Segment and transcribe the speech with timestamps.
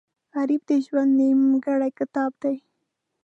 [0.35, 2.57] غریب د ژوند نیمګړی کتاب دی